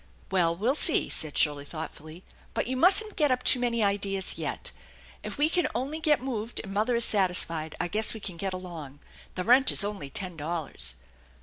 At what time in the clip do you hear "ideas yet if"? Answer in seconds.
3.83-5.37